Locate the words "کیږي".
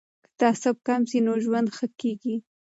1.99-2.35